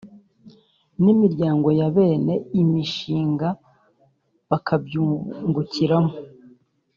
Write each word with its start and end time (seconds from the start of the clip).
n’imiryango 1.03 1.67
ya 1.79 1.87
bene 1.95 2.33
imishinga 2.61 3.49
bakabyungukiramo” 4.49 6.13